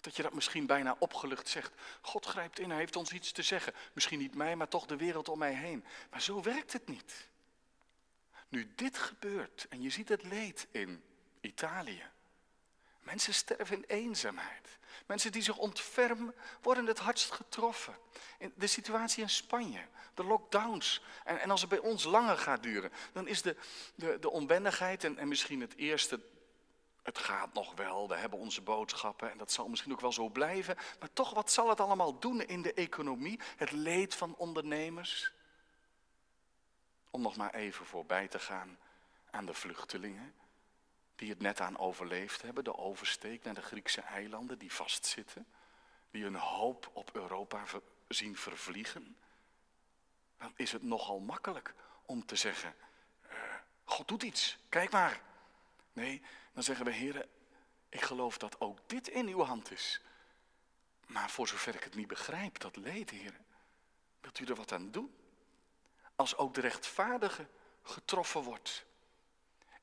Dat 0.00 0.16
je 0.16 0.22
dat 0.22 0.32
misschien 0.32 0.66
bijna 0.66 0.96
opgelucht 0.98 1.48
zegt. 1.48 1.72
God 2.00 2.26
grijpt 2.26 2.58
in, 2.58 2.70
hij 2.70 2.78
heeft 2.78 2.96
ons 2.96 3.12
iets 3.12 3.32
te 3.32 3.42
zeggen. 3.42 3.74
Misschien 3.92 4.18
niet 4.18 4.34
mij, 4.34 4.56
maar 4.56 4.68
toch 4.68 4.86
de 4.86 4.96
wereld 4.96 5.28
om 5.28 5.38
mij 5.38 5.54
heen. 5.54 5.84
Maar 6.10 6.22
zo 6.22 6.42
werkt 6.42 6.72
het 6.72 6.88
niet. 6.88 7.28
Nu 8.48 8.72
dit 8.76 8.98
gebeurt 8.98 9.66
en 9.68 9.82
je 9.82 9.90
ziet 9.90 10.08
het 10.08 10.22
leed 10.22 10.66
in 10.70 11.02
Italië. 11.40 12.04
Mensen 13.00 13.34
sterven 13.34 13.76
in 13.76 13.84
eenzaamheid. 13.86 14.78
Mensen 15.06 15.32
die 15.32 15.42
zich 15.42 15.56
ontfermen 15.56 16.34
worden 16.62 16.86
het 16.86 16.98
hardst 16.98 17.30
getroffen. 17.30 17.96
De 18.54 18.66
situatie 18.66 19.22
in 19.22 19.30
Spanje, 19.30 19.86
de 20.14 20.24
lockdowns. 20.24 21.02
En, 21.24 21.40
en 21.40 21.50
als 21.50 21.60
het 21.60 21.70
bij 21.70 21.78
ons 21.78 22.04
langer 22.04 22.38
gaat 22.38 22.62
duren, 22.62 22.92
dan 23.12 23.28
is 23.28 23.42
de, 23.42 23.56
de, 23.94 24.18
de 24.20 24.30
onwendigheid 24.30 25.04
en, 25.04 25.18
en 25.18 25.28
misschien 25.28 25.60
het 25.60 25.76
eerste 25.76 26.20
het 27.02 27.18
gaat 27.18 27.52
nog 27.54 27.74
wel, 27.74 28.08
we 28.08 28.16
hebben 28.16 28.38
onze 28.38 28.62
boodschappen 28.62 29.30
en 29.30 29.38
dat 29.38 29.52
zal 29.52 29.68
misschien 29.68 29.92
ook 29.92 30.00
wel 30.00 30.12
zo 30.12 30.28
blijven. 30.28 30.76
Maar 31.00 31.12
toch, 31.12 31.34
wat 31.34 31.50
zal 31.50 31.68
het 31.68 31.80
allemaal 31.80 32.18
doen 32.18 32.42
in 32.42 32.62
de 32.62 32.74
economie? 32.74 33.40
Het 33.56 33.70
leed 33.70 34.14
van 34.14 34.34
ondernemers? 34.36 35.32
Om 37.10 37.22
nog 37.22 37.36
maar 37.36 37.54
even 37.54 37.86
voorbij 37.86 38.28
te 38.28 38.38
gaan 38.38 38.78
aan 39.30 39.46
de 39.46 39.54
vluchtelingen 39.54 40.34
die 41.16 41.30
het 41.30 41.40
net 41.40 41.60
aan 41.60 41.78
overleefd 41.78 42.42
hebben, 42.42 42.64
de 42.64 42.76
oversteek 42.76 43.44
naar 43.44 43.54
de 43.54 43.62
Griekse 43.62 44.00
eilanden, 44.00 44.58
die 44.58 44.72
vastzitten, 44.72 45.46
die 46.10 46.22
hun 46.22 46.34
hoop 46.34 46.90
op 46.92 47.10
Europa 47.12 47.64
zien 48.08 48.36
vervliegen. 48.36 49.16
Dan 50.38 50.52
is 50.56 50.72
het 50.72 50.82
nogal 50.82 51.20
makkelijk 51.20 51.74
om 52.06 52.26
te 52.26 52.36
zeggen, 52.36 52.74
uh, 53.24 53.30
God 53.84 54.08
doet 54.08 54.22
iets, 54.22 54.58
kijk 54.68 54.90
maar. 54.90 55.20
Nee, 55.92 56.22
dan 56.52 56.62
zeggen 56.62 56.84
we, 56.84 56.92
heren, 56.92 57.28
ik 57.88 58.00
geloof 58.00 58.38
dat 58.38 58.60
ook 58.60 58.88
dit 58.88 59.08
in 59.08 59.26
uw 59.26 59.42
hand 59.42 59.70
is. 59.70 60.00
Maar 61.06 61.30
voor 61.30 61.48
zover 61.48 61.74
ik 61.74 61.84
het 61.84 61.94
niet 61.94 62.08
begrijp, 62.08 62.58
dat 62.58 62.76
leed, 62.76 63.10
heren, 63.10 63.46
wilt 64.20 64.38
u 64.38 64.44
er 64.44 64.54
wat 64.54 64.72
aan 64.72 64.90
doen? 64.90 65.14
Als 66.16 66.36
ook 66.36 66.54
de 66.54 66.60
rechtvaardige 66.60 67.48
getroffen 67.82 68.42
wordt. 68.42 68.84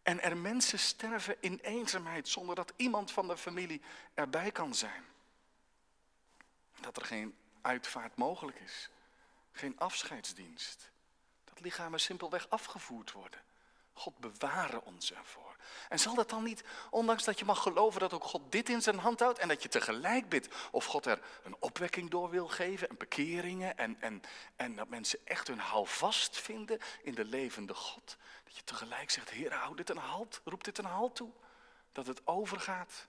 En 0.04 0.22
er 0.22 0.38
mensen 0.38 0.80
sterven 0.80 1.38
in 1.40 1.60
eenzaamheid 1.60 2.28
zonder 2.28 2.56
dat 2.56 2.74
iemand 2.76 3.12
van 3.12 3.28
de 3.28 3.38
familie 3.38 3.82
erbij 4.14 4.52
kan 4.52 4.76
zijn. 4.76 5.06
Dat 6.80 6.98
er 6.98 7.06
geen 7.06 7.38
uitvaart 7.62 8.16
mogelijk 8.16 8.60
is. 8.60 8.90
Geen 9.52 9.80
afscheidsdienst. 9.80 10.92
Dat 11.44 11.60
lichamen 11.60 12.00
simpelweg 12.00 12.50
afgevoerd 12.50 13.12
worden. 13.12 13.42
God 13.98 14.18
bewaren 14.18 14.86
ons 14.86 15.14
ervoor. 15.14 15.56
En 15.90 16.00
zal 16.00 16.16
dat 16.16 16.30
dan 16.30 16.44
niet, 16.44 16.64
ondanks 16.90 17.24
dat 17.24 17.40
je 17.40 17.46
mag 17.46 17.62
geloven 17.62 18.00
dat 18.00 18.14
ook 18.14 18.24
God 18.24 18.52
dit 18.52 18.70
in 18.70 18.82
zijn 18.82 18.98
hand 18.98 19.20
houdt 19.20 19.40
en 19.40 19.48
dat 19.48 19.64
je 19.64 19.70
tegelijk 19.70 20.30
bidt 20.30 20.56
of 20.72 20.86
God 20.86 21.06
er 21.06 21.20
een 21.44 21.56
opwekking 21.60 22.10
door 22.10 22.30
wil 22.30 22.48
geven 22.48 22.90
en 22.90 22.98
bekeringen 22.98 23.78
en, 23.78 24.02
en, 24.02 24.22
en 24.56 24.76
dat 24.76 24.90
mensen 24.90 25.20
echt 25.24 25.48
hun 25.48 25.60
houvast 25.60 26.38
vinden 26.38 26.80
in 27.02 27.14
de 27.14 27.26
levende 27.26 27.74
God. 27.74 28.18
Dat 28.44 28.56
je 28.56 28.64
tegelijk 28.64 29.10
zegt, 29.10 29.30
Heer, 29.30 29.54
houd 29.54 29.78
dit 29.78 29.90
een 29.90 29.98
halt, 29.98 30.42
roep 30.44 30.64
dit 30.64 30.78
een 30.78 30.86
halt 30.86 31.16
toe. 31.16 31.32
Dat 31.92 32.08
het 32.08 32.28
overgaat. 32.28 33.08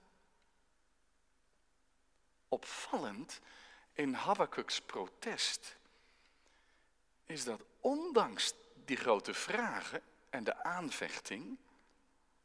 Opvallend 2.47 3.39
in 3.93 4.13
Habakkuk's 4.13 4.81
protest 4.81 5.77
is 7.25 7.43
dat 7.43 7.61
ondanks 7.79 8.53
die 8.85 8.97
grote 8.97 9.33
vragen 9.33 10.01
en 10.29 10.43
de 10.43 10.63
aanvechting, 10.63 11.57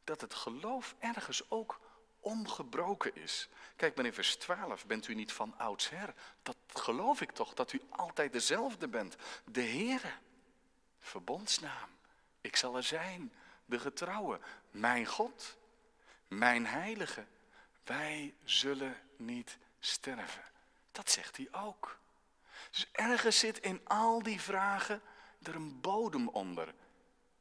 dat 0.05 0.21
het 0.21 0.35
geloof 0.35 0.95
ergens 0.99 1.50
ook 1.50 1.81
ongebroken 2.21 3.14
is. 3.17 3.49
Kijk 3.76 3.97
maar 3.97 4.05
in 4.05 4.12
vers 4.12 4.37
12, 4.37 4.87
bent 4.87 5.09
u 5.09 5.14
niet 5.14 5.33
van 5.33 5.59
oudsher? 5.59 6.14
Dat 6.43 6.57
geloof 6.69 7.21
ik 7.21 7.31
toch, 7.31 7.55
dat 7.55 7.73
u 7.73 7.83
altijd 7.91 8.33
dezelfde 8.33 8.88
bent. 8.88 9.17
De 9.45 9.62
Heere, 9.62 10.12
verbondsnaam, 10.99 11.88
ik 12.41 12.57
zal 12.57 12.76
er 12.76 12.83
zijn, 12.83 13.33
de 13.64 13.79
getrouwe, 13.79 14.41
mijn 14.71 15.07
God, 15.07 15.57
mijn 16.29 16.67
heilige. 16.67 17.26
Wij 17.85 18.35
zullen 18.45 18.97
niet 19.17 19.59
sterven. 19.79 20.43
Dat 20.93 21.11
zegt 21.11 21.37
hij 21.37 21.49
ook. 21.53 21.99
Dus 22.71 22.88
ergens 22.93 23.38
zit 23.38 23.59
in 23.59 23.81
al 23.85 24.23
die 24.23 24.41
vragen 24.41 25.03
er 25.43 25.55
een 25.55 25.81
bodem 25.81 26.29
onder. 26.29 26.75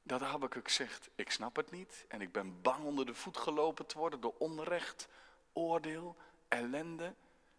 Dat 0.04 0.22
Habakkuk 0.22 0.70
zegt, 0.70 1.10
ik 1.16 1.32
snap 1.32 1.56
het 1.56 1.72
niet 1.72 2.06
en 2.08 2.22
ik 2.22 2.32
ben 2.32 2.62
bang 2.62 2.84
onder 2.84 3.06
de 3.06 3.14
voet 3.14 3.38
gelopen 3.38 3.86
te 3.86 3.98
worden 3.98 4.20
door 4.20 4.36
onrecht, 4.38 5.08
oordeel, 5.54 6.16
ellende. 6.48 7.14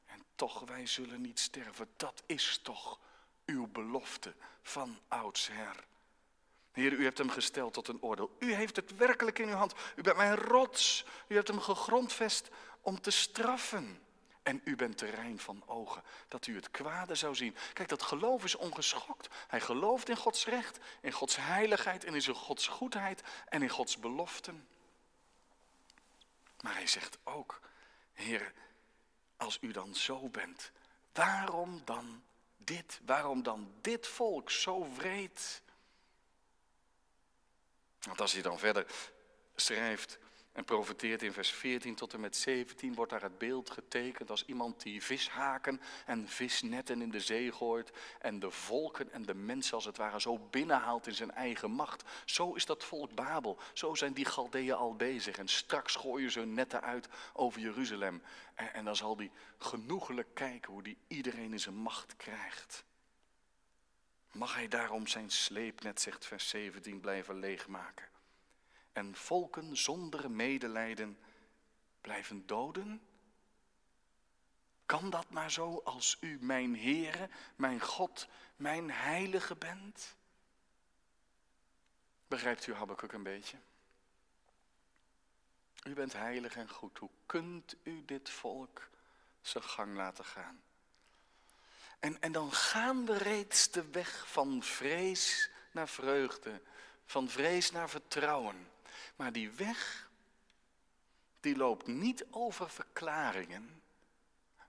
En 0.06 0.24
toch, 0.34 0.60
wij 0.60 0.86
zullen 0.86 1.20
niet 1.20 1.38
sterven. 1.38 1.88
Dat 1.96 2.22
is 2.26 2.60
toch 2.62 3.00
uw 3.44 3.66
belofte 3.66 4.34
van 4.62 4.98
oudsher. 5.08 5.84
Heer, 6.72 6.92
u 6.92 7.04
hebt 7.04 7.18
hem 7.18 7.30
gesteld 7.30 7.72
tot 7.72 7.88
een 7.88 8.02
oordeel. 8.02 8.36
U 8.38 8.52
heeft 8.52 8.76
het 8.76 8.96
werkelijk 8.96 9.38
in 9.38 9.48
uw 9.48 9.54
hand. 9.54 9.74
U 9.96 10.02
bent 10.02 10.16
mijn 10.16 10.36
rots. 10.36 11.04
U 11.28 11.34
hebt 11.34 11.48
hem 11.48 11.60
gegrondvest 11.60 12.48
om 12.80 13.00
te 13.00 13.10
straffen. 13.10 14.02
En 14.44 14.60
u 14.64 14.76
bent 14.76 14.98
terrein 14.98 15.38
van 15.38 15.62
ogen, 15.66 16.02
dat 16.28 16.46
u 16.46 16.54
het 16.54 16.70
kwade 16.70 17.14
zou 17.14 17.34
zien. 17.34 17.56
Kijk, 17.72 17.88
dat 17.88 18.02
geloof 18.02 18.44
is 18.44 18.54
ongeschokt. 18.54 19.28
Hij 19.48 19.60
gelooft 19.60 20.08
in 20.08 20.16
Gods 20.16 20.46
recht, 20.46 20.78
in 21.00 21.12
Gods 21.12 21.36
heiligheid 21.36 22.04
en 22.04 22.14
in 22.14 22.22
zijn 22.22 22.36
Gods 22.36 22.66
goedheid 22.66 23.22
en 23.48 23.62
in 23.62 23.68
Gods 23.68 23.98
beloften. 23.98 24.68
Maar 26.60 26.74
hij 26.74 26.86
zegt 26.86 27.18
ook, 27.22 27.60
Heer, 28.12 28.52
als 29.36 29.58
u 29.60 29.72
dan 29.72 29.94
zo 29.94 30.28
bent, 30.28 30.72
waarom 31.12 31.82
dan 31.84 32.22
dit? 32.56 33.00
Waarom 33.04 33.42
dan 33.42 33.74
dit 33.80 34.06
volk 34.06 34.50
zo 34.50 34.94
wreed? 34.94 35.62
Want 38.00 38.20
als 38.20 38.32
hij 38.32 38.42
dan 38.42 38.58
verder 38.58 38.86
schrijft, 39.54 40.18
en 40.54 40.64
profeteert 40.64 41.22
in 41.22 41.32
vers 41.32 41.50
14 41.50 41.94
tot 41.94 42.12
en 42.12 42.20
met 42.20 42.36
17 42.36 42.94
wordt 42.94 43.10
daar 43.10 43.22
het 43.22 43.38
beeld 43.38 43.70
getekend 43.70 44.30
als 44.30 44.44
iemand 44.44 44.82
die 44.82 45.02
vishaken 45.02 45.80
en 46.06 46.28
visnetten 46.28 47.02
in 47.02 47.10
de 47.10 47.20
zee 47.20 47.52
gooit 47.52 47.92
en 48.18 48.38
de 48.38 48.50
volken 48.50 49.12
en 49.12 49.22
de 49.22 49.34
mensen 49.34 49.74
als 49.74 49.84
het 49.84 49.96
ware 49.96 50.20
zo 50.20 50.38
binnenhaalt 50.38 51.06
in 51.06 51.14
zijn 51.14 51.30
eigen 51.30 51.70
macht. 51.70 52.04
Zo 52.24 52.52
is 52.52 52.66
dat 52.66 52.84
volk 52.84 53.14
Babel. 53.14 53.58
Zo 53.72 53.94
zijn 53.94 54.12
die 54.12 54.24
Galdeeën 54.24 54.74
al 54.74 54.96
bezig 54.96 55.38
en 55.38 55.48
straks 55.48 55.94
gooien 55.94 56.30
ze 56.30 56.38
hun 56.38 56.54
netten 56.54 56.82
uit 56.82 57.08
over 57.32 57.60
Jeruzalem. 57.60 58.22
En, 58.54 58.84
dan 58.84 58.96
zal 58.96 59.16
die 59.16 59.30
genoegelijk 59.58 60.34
kijken 60.34 60.72
hoe 60.72 60.82
die 60.82 60.98
iedereen 61.06 61.52
in 61.52 61.60
zijn 61.60 61.76
macht 61.76 62.16
krijgt. 62.16 62.84
Mag 64.32 64.54
hij 64.54 64.68
daarom 64.68 65.06
zijn 65.06 65.30
sleepnet, 65.30 66.00
zegt 66.00 66.26
vers 66.26 66.48
17, 66.48 67.00
blijven 67.00 67.38
leegmaken? 67.38 68.13
En 68.94 69.14
volken 69.14 69.76
zonder 69.76 70.30
medelijden 70.30 71.18
blijven 72.00 72.46
doden? 72.46 73.02
Kan 74.86 75.10
dat 75.10 75.30
maar 75.30 75.50
zo 75.50 75.80
als 75.84 76.16
u 76.20 76.38
mijn 76.40 76.78
Heere, 76.78 77.28
mijn 77.56 77.80
God, 77.80 78.28
mijn 78.56 78.90
Heilige 78.90 79.56
bent? 79.56 80.16
Begrijpt 82.26 82.66
u 82.66 82.74
Habakkuk 82.74 83.12
een 83.12 83.22
beetje? 83.22 83.56
U 85.84 85.94
bent 85.94 86.12
heilig 86.12 86.56
en 86.56 86.68
goed. 86.68 86.98
Hoe 86.98 87.10
kunt 87.26 87.76
u 87.82 88.04
dit 88.04 88.30
volk 88.30 88.88
zijn 89.40 89.64
gang 89.64 89.96
laten 89.96 90.24
gaan? 90.24 90.62
En, 91.98 92.20
en 92.20 92.32
dan 92.32 92.52
gaan 92.52 93.06
we 93.06 93.18
reeds 93.18 93.70
de 93.70 93.90
weg 93.90 94.28
van 94.28 94.62
vrees 94.62 95.50
naar 95.70 95.88
vreugde, 95.88 96.62
van 97.04 97.28
vrees 97.28 97.70
naar 97.70 97.90
vertrouwen. 97.90 98.72
Maar 99.16 99.32
die 99.32 99.50
weg, 99.50 100.10
die 101.40 101.56
loopt 101.56 101.86
niet 101.86 102.24
over 102.30 102.70
verklaringen, 102.70 103.82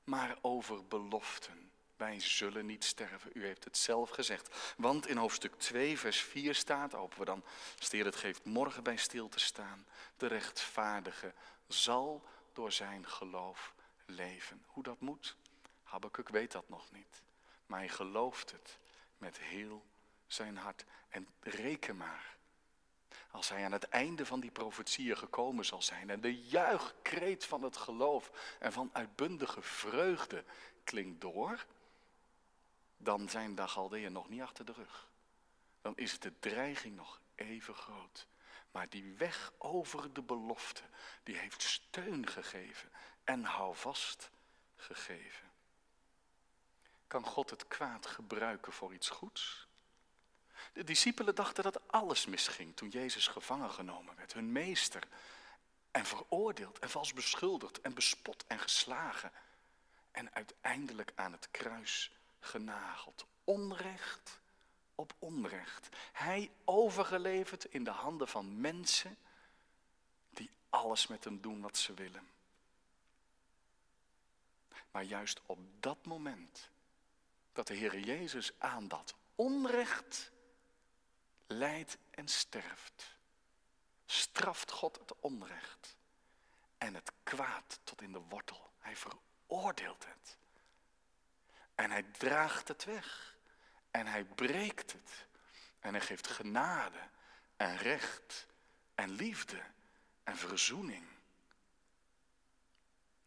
maar 0.03 0.37
over 0.41 0.85
beloften. 0.85 1.71
Wij 1.97 2.19
zullen 2.19 2.65
niet 2.65 2.83
sterven. 2.83 3.31
U 3.33 3.45
heeft 3.45 3.63
het 3.63 3.77
zelf 3.77 4.09
gezegd. 4.09 4.73
Want 4.77 5.07
in 5.07 5.17
hoofdstuk 5.17 5.55
2, 5.59 5.99
vers 5.99 6.21
4 6.21 6.55
staat, 6.55 6.91
hopen 6.91 7.19
we 7.19 7.25
dan, 7.25 7.43
Steer 7.79 8.05
het 8.05 8.15
geeft 8.15 8.45
morgen 8.45 8.83
bij 8.83 8.97
stil 8.97 9.29
te 9.29 9.39
staan. 9.39 9.85
De 10.17 10.27
rechtvaardige 10.27 11.33
zal 11.67 12.23
door 12.53 12.71
zijn 12.71 13.07
geloof 13.07 13.73
leven. 14.05 14.63
Hoe 14.65 14.83
dat 14.83 14.99
moet, 14.99 15.35
Habakkuk 15.83 16.29
weet 16.29 16.51
dat 16.51 16.69
nog 16.69 16.91
niet. 16.91 17.21
Maar 17.65 17.79
hij 17.79 17.89
gelooft 17.89 18.51
het 18.51 18.77
met 19.17 19.37
heel 19.37 19.85
zijn 20.27 20.57
hart. 20.57 20.85
En 21.09 21.27
reken 21.39 21.97
maar 21.97 22.34
als 23.35 23.49
hij 23.49 23.65
aan 23.65 23.71
het 23.71 23.89
einde 23.89 24.25
van 24.25 24.39
die 24.39 24.51
profetieën 24.51 25.17
gekomen 25.17 25.65
zal 25.65 25.81
zijn 25.81 26.09
en 26.09 26.21
de 26.21 26.41
juichkreet 26.41 27.45
van 27.45 27.63
het 27.63 27.77
geloof 27.77 28.55
en 28.59 28.71
van 28.71 28.89
uitbundige 28.93 29.61
vreugde 29.61 30.43
klinkt 30.83 31.21
door, 31.21 31.65
dan 32.97 33.29
zijn 33.29 33.55
de 33.55 33.67
Galdeën 33.67 34.11
nog 34.11 34.29
niet 34.29 34.41
achter 34.41 34.65
de 34.65 34.71
rug. 34.71 35.09
Dan 35.81 35.97
is 35.97 36.19
de 36.19 36.39
dreiging 36.39 36.95
nog 36.95 37.21
even 37.35 37.75
groot. 37.75 38.27
Maar 38.71 38.89
die 38.89 39.13
weg 39.17 39.53
over 39.57 40.13
de 40.13 40.21
belofte, 40.21 40.83
die 41.23 41.37
heeft 41.37 41.61
steun 41.61 42.27
gegeven 42.27 42.91
en 43.23 43.43
houvast 43.43 44.29
gegeven. 44.75 45.51
Kan 47.07 47.25
God 47.25 47.49
het 47.49 47.67
kwaad 47.67 48.05
gebruiken 48.05 48.73
voor 48.73 48.93
iets 48.93 49.09
goeds? 49.09 49.64
De 50.75 50.83
discipelen 50.83 51.35
dachten 51.35 51.63
dat 51.63 51.87
alles 51.87 52.25
misging 52.25 52.75
toen 52.75 52.89
Jezus 52.89 53.27
gevangen 53.27 53.71
genomen 53.71 54.15
werd, 54.15 54.33
hun 54.33 54.51
meester. 54.51 55.07
En 55.91 56.05
veroordeeld 56.05 56.79
en 56.79 56.89
vals 56.89 57.13
beschuldigd 57.13 57.81
en 57.81 57.93
bespot 57.93 58.43
en 58.47 58.59
geslagen. 58.59 59.31
En 60.11 60.33
uiteindelijk 60.33 61.11
aan 61.15 61.31
het 61.31 61.47
kruis 61.51 62.11
genageld. 62.39 63.25
Onrecht 63.43 64.39
op 64.95 65.13
onrecht. 65.19 65.89
Hij 66.11 66.51
overgeleverd 66.65 67.65
in 67.65 67.83
de 67.83 67.91
handen 67.91 68.27
van 68.27 68.61
mensen 68.61 69.17
die 70.29 70.49
alles 70.69 71.07
met 71.07 71.23
hem 71.23 71.41
doen 71.41 71.61
wat 71.61 71.77
ze 71.77 71.93
willen. 71.93 72.27
Maar 74.91 75.03
juist 75.03 75.41
op 75.45 75.59
dat 75.79 76.05
moment 76.05 76.69
dat 77.53 77.67
de 77.67 77.73
Heer 77.73 77.99
Jezus 77.99 78.51
aan 78.57 78.87
dat 78.87 79.15
onrecht 79.35 80.33
lijdt 81.47 81.97
en 82.11 82.27
sterft, 82.27 83.17
straft 84.05 84.71
God 84.71 84.99
het 84.99 85.19
onrecht 85.19 85.97
en 86.77 86.93
het 86.93 87.11
kwaad 87.23 87.79
tot 87.83 88.01
in 88.01 88.11
de 88.11 88.19
wortel. 88.19 88.73
Hij 88.79 88.95
veroordeelt 88.95 90.05
het. 90.05 90.37
En 91.75 91.91
hij 91.91 92.03
draagt 92.03 92.67
het 92.67 92.83
weg. 92.83 93.35
En 93.91 94.07
hij 94.07 94.25
breekt 94.25 94.91
het. 94.91 95.27
En 95.79 95.93
hij 95.93 96.01
geeft 96.01 96.27
genade 96.27 97.09
en 97.57 97.77
recht 97.77 98.47
en 98.95 99.09
liefde 99.09 99.61
en 100.23 100.37
verzoening. 100.37 101.07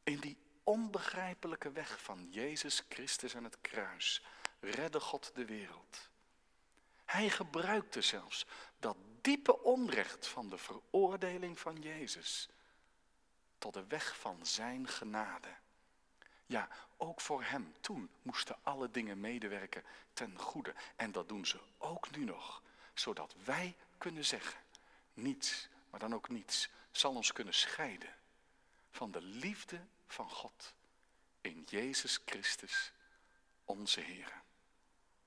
In 0.03 0.21
die 0.21 0.39
onbegrijpelijke 0.63 1.73
weg 1.73 2.03
van 2.03 2.29
Jezus 2.31 2.83
Christus 2.89 3.35
en 3.35 3.45
het 3.45 3.61
kruis 3.61 4.23
redde 4.61 5.01
God 5.01 5.31
de 5.35 5.45
wereld. 5.45 6.11
Hij 7.09 7.31
gebruikte 7.31 8.03
zelfs 8.03 8.47
dat 8.79 8.97
diepe 9.21 9.63
onrecht 9.63 10.27
van 10.27 10.49
de 10.49 10.59
veroordeling 10.59 11.59
van 11.59 11.81
Jezus 11.81 12.49
tot 13.59 13.75
de 13.75 13.87
weg 13.87 14.19
van 14.19 14.47
zijn 14.47 14.89
genade. 14.89 15.49
Ja, 16.47 16.69
ook 16.97 17.21
voor 17.21 17.43
hem 17.43 17.75
toen 17.81 18.11
moesten 18.23 18.57
alle 18.63 18.91
dingen 18.91 19.21
medewerken 19.21 19.85
ten 20.13 20.39
goede. 20.39 20.75
En 20.97 21.13
dat 21.13 21.29
doen 21.29 21.47
ze 21.47 21.61
ook 21.79 22.11
nu 22.11 22.25
nog, 22.25 22.63
zodat 22.95 23.35
wij 23.45 23.77
kunnen 23.99 24.25
zeggen, 24.25 24.61
niets, 25.15 25.69
maar 25.91 26.01
dan 26.01 26.15
ook 26.15 26.29
niets, 26.29 26.71
zal 26.91 27.15
ons 27.15 27.33
kunnen 27.33 27.55
scheiden 27.55 28.15
van 28.91 29.11
de 29.11 29.23
liefde 29.23 29.81
van 30.07 30.31
God 30.31 30.75
in 31.41 31.67
Jezus 31.69 32.21
Christus, 32.25 32.93
onze 33.65 34.01
Heer. 34.01 34.43